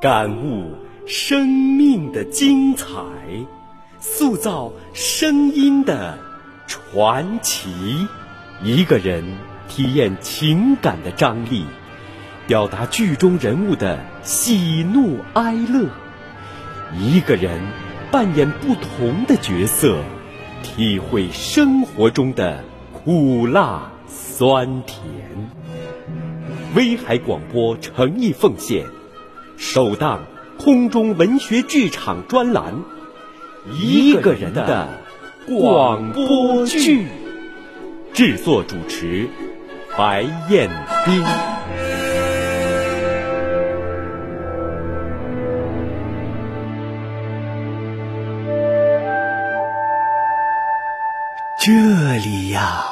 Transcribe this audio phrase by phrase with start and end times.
[0.00, 2.86] 感悟生命的精彩，
[3.98, 6.18] 塑造声音的
[6.66, 7.68] 传奇。
[8.62, 9.22] 一个人
[9.68, 11.66] 体验情感的张力，
[12.46, 15.86] 表达剧中人物的喜怒哀乐。
[16.98, 17.60] 一个人
[18.10, 19.98] 扮演不同的角色，
[20.62, 22.64] 体会生活中的
[22.94, 25.04] 苦辣酸甜。
[26.74, 28.86] 威海广播诚意奉献
[29.62, 30.22] 首档
[30.58, 32.82] 空中文学剧场专栏
[33.74, 34.88] 《一个人的
[35.46, 37.02] 广播剧》，
[38.14, 39.28] 制作主持
[39.98, 40.70] 白彦
[41.04, 41.22] 斌。
[51.62, 52.82] 这里呀，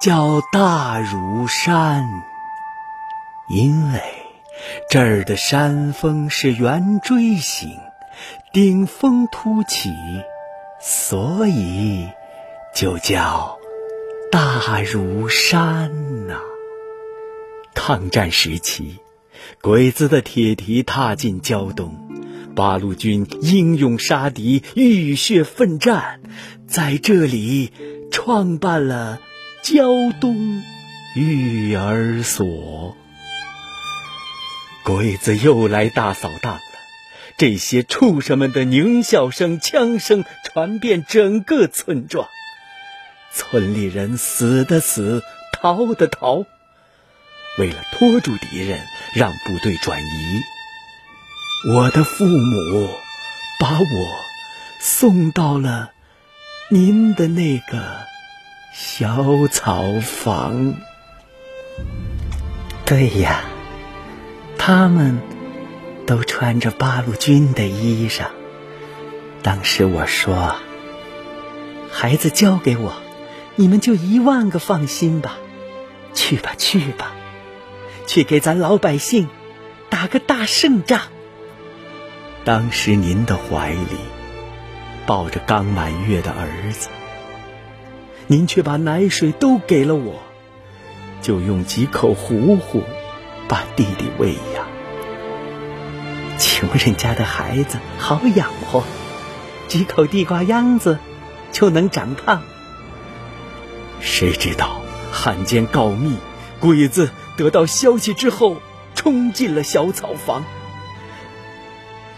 [0.00, 2.02] 叫大如山，
[3.46, 4.00] 因为
[4.88, 7.70] 这儿的山峰是圆锥形，
[8.52, 9.90] 顶峰凸起，
[10.80, 12.08] 所以
[12.74, 13.58] 就叫
[14.30, 16.40] 大如山呐。
[17.74, 18.98] 抗战时期，
[19.62, 22.08] 鬼子的铁蹄踏进胶东，
[22.54, 26.20] 八路军英勇杀敌，浴血奋战。
[26.66, 27.72] 在这里
[28.12, 29.18] 创办了
[29.62, 29.88] 胶
[30.20, 30.62] 东
[31.16, 32.46] 育儿所，
[34.84, 36.60] 鬼子又来大扫荡了。
[37.36, 42.28] 这些畜生们的狞笑声、枪声传遍整个村庄，
[43.32, 46.44] 村里人死的死，逃的逃。
[47.58, 48.78] 为了拖住敌人，
[49.14, 50.42] 让部队转移，
[51.72, 52.90] 我的父母
[53.58, 54.20] 把我
[54.80, 55.92] 送到了。
[56.72, 58.06] 您的那个
[58.72, 60.74] 小草房，
[62.86, 63.49] 对呀，
[64.62, 65.18] 他们
[66.06, 68.26] 都穿着八路军的衣裳。
[69.42, 70.56] 当时我说
[71.90, 72.92] ：“孩子交给我，
[73.56, 75.38] 你们就一万个放心吧。
[76.12, 77.12] 去吧，去吧，
[78.06, 79.28] 去给咱老百姓
[79.88, 81.00] 打个大胜仗。”
[82.44, 83.96] 当时您的怀里。
[85.06, 86.90] 抱着刚满月的儿子，
[88.26, 90.20] 您却把奶水都给了我，
[91.22, 92.82] 就用几口糊糊
[93.50, 94.64] 把弟弟喂养。
[96.38, 98.84] 穷人家的孩子好养活，
[99.66, 101.00] 几口地瓜秧子
[101.50, 102.44] 就能长胖。
[104.00, 104.80] 谁知道
[105.10, 106.16] 汉奸告密，
[106.60, 108.62] 鬼子得到消息之后
[108.94, 110.44] 冲进了小草房。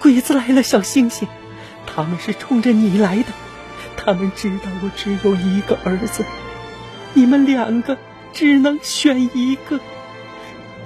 [0.00, 1.26] 鬼子来了，小星星。
[1.86, 3.32] 他们是冲着你来的，
[3.96, 6.26] 他们知道我只有一个儿子，
[7.14, 7.96] 你们两个
[8.34, 9.80] 只能选一个，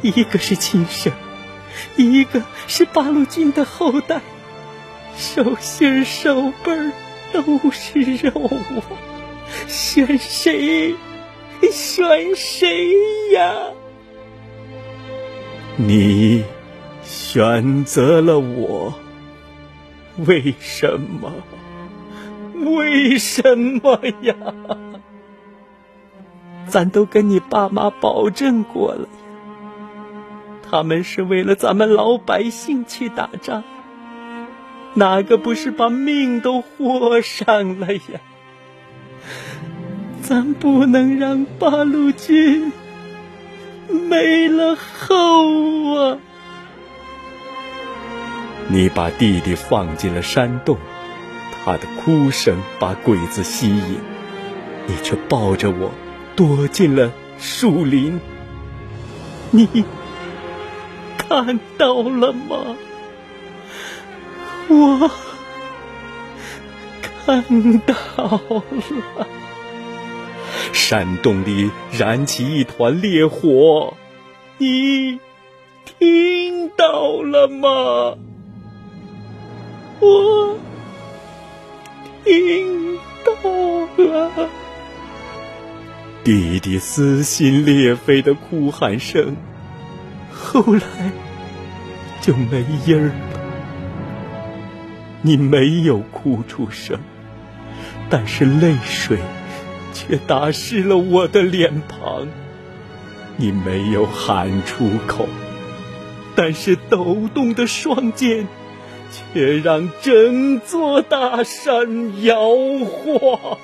[0.02, 1.12] 一个是亲生，
[1.96, 4.20] 一个是八路军的后代，
[5.16, 6.92] 手心手背
[7.32, 8.82] 都是肉啊，
[9.66, 10.94] 选谁？
[11.72, 12.92] 选谁
[13.32, 13.54] 呀？
[15.76, 16.44] 你
[17.02, 18.94] 选择了我。
[20.18, 21.32] 为什么？
[22.54, 24.34] 为什么呀？
[26.68, 29.08] 咱都跟你爸妈保证过了，
[30.68, 33.62] 他们是为了咱们老百姓去打仗，
[34.94, 38.20] 哪个不是把命都豁上了呀？
[40.22, 42.72] 咱不能让八路军
[43.88, 46.18] 没了后啊！
[48.68, 50.76] 你把弟弟放进了山洞，
[51.52, 54.00] 他的哭声把鬼子吸引，
[54.88, 55.92] 你却抱着我
[56.34, 58.18] 躲进了树林。
[59.52, 59.84] 你
[61.44, 62.76] 看到了吗？
[64.68, 65.10] 我
[67.02, 67.94] 看到
[68.70, 69.28] 了，
[70.72, 73.92] 山洞里燃起一团烈火，
[74.56, 75.20] 你
[75.84, 78.16] 听到了吗？
[80.00, 80.58] 我
[82.24, 83.32] 听到
[83.98, 84.48] 了
[86.24, 89.36] 弟弟撕心裂肺的哭喊声，
[90.32, 91.12] 后来
[92.26, 93.14] 就没音儿了。
[95.22, 96.98] 你没有哭出声，
[98.10, 99.18] 但是泪水
[99.92, 102.26] 却打湿了我的脸庞。
[103.36, 105.28] 你没有喊出口，
[106.34, 108.48] 但是抖动的双肩。
[109.32, 112.40] 却让整座大山摇
[112.84, 113.58] 晃。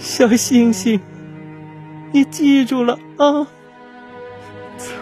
[0.00, 0.98] 小星星，
[2.12, 3.46] 你记住了啊！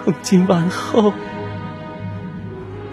[0.04, 1.12] 从今往后，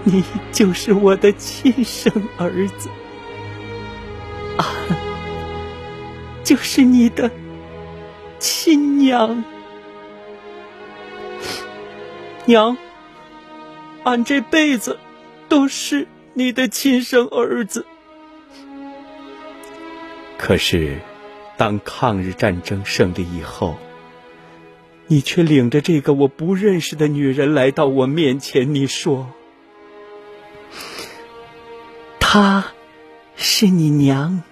[0.03, 2.89] 你就是我的亲生儿子，
[4.57, 4.65] 俺
[6.43, 7.31] 就是你的
[8.39, 9.43] 亲娘。
[12.45, 12.77] 娘，
[14.03, 14.99] 俺这辈子
[15.49, 17.85] 都是你的亲生儿子。
[20.37, 20.99] 可是，
[21.57, 23.75] 当抗日战争胜利以后，
[25.07, 29.29] 你却领着这个我不认识的女人来到我面前，你说
[32.19, 32.65] ：“她
[33.35, 34.43] 是你娘，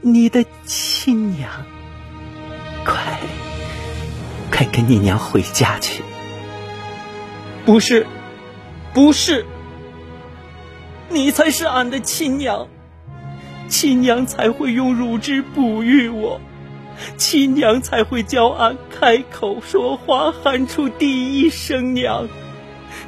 [0.00, 1.50] 你的亲娘。
[2.84, 3.18] 快，
[4.52, 6.04] 快跟你娘回家去。”
[7.66, 8.06] 不是，
[8.92, 9.44] 不是，
[11.08, 12.68] 你才是俺的亲娘，
[13.68, 16.40] 亲娘才会用乳汁哺育我，
[17.16, 22.28] 亲娘才会教俺开口说话，喊出第一声娘，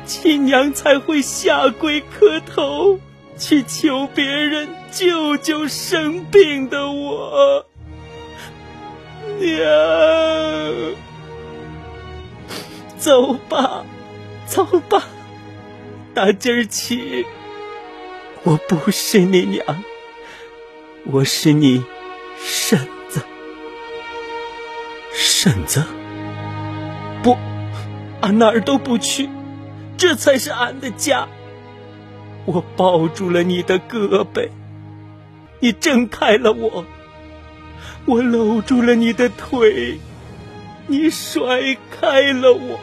[0.05, 2.99] 亲娘才会下跪磕头，
[3.39, 7.67] 去求别人救救生病的我，
[9.39, 9.67] 娘，
[12.99, 13.85] 走吧。
[14.47, 15.03] 走吧，
[16.15, 17.27] 打今儿起，
[18.45, 19.83] 我不是你娘，
[21.07, 21.85] 我是你
[22.39, 22.96] 婶。
[25.39, 25.85] 婶子，
[27.23, 27.37] 不，
[28.23, 29.29] 俺哪儿都不去，
[29.99, 31.29] 这才是俺的家。
[32.47, 34.49] 我抱住了你的胳膊，
[35.61, 36.87] 你挣开了我，
[38.07, 40.01] 我搂住了你的腿，
[40.87, 42.79] 你甩开了我。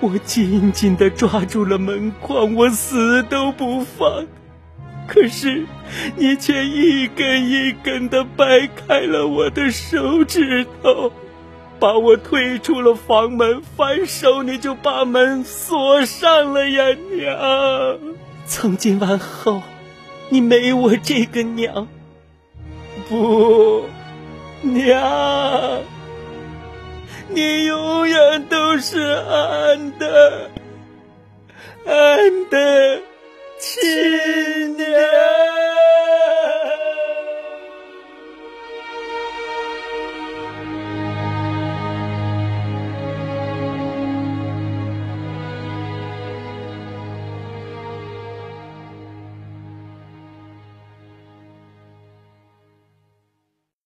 [0.00, 4.26] 我紧紧的抓住了门框，我死都不放。
[5.06, 5.64] 可是，
[6.16, 11.12] 你却一根一根的掰开了我的手指头，
[11.78, 13.62] 把我推出了房门。
[13.76, 17.98] 反手你就把门锁上了呀，娘！
[18.46, 19.62] 从今往后，
[20.28, 21.88] 你没我这个娘。
[23.08, 23.84] 不，
[24.62, 25.82] 娘。
[27.28, 30.50] 你永远都是俺的，
[31.84, 33.02] 俺的。
[33.66, 35.55] 新年